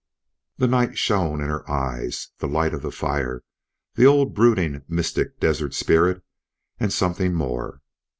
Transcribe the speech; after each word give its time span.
The 0.57 0.65
night 0.65 0.97
shone 0.97 1.41
in 1.41 1.49
her 1.49 1.69
eyes, 1.69 2.29
the 2.39 2.47
light 2.47 2.73
of 2.73 2.81
the 2.81 2.89
fire, 2.91 3.43
the 3.93 4.07
old 4.07 4.33
brooding 4.33 4.81
mystic 4.87 5.39
desert 5.39 5.75
spirit, 5.75 6.23
and 6.79 6.91
something 6.91 7.35
more. 7.35 7.83